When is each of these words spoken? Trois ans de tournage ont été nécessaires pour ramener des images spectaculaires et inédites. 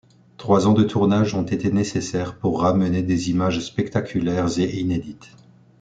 Trois 0.37 0.65
ans 0.65 0.73
de 0.73 0.81
tournage 0.83 1.35
ont 1.35 1.43
été 1.45 1.69
nécessaires 1.69 2.35
pour 2.39 2.61
ramener 2.61 3.03
des 3.03 3.29
images 3.29 3.59
spectaculaires 3.59 4.47
et 4.57 4.67
inédites. 4.79 5.29